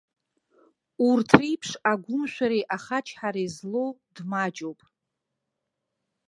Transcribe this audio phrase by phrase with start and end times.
[1.09, 4.79] Урҭ реиԥш агәымшәареи ахачҳареи злоу дмаҷуп.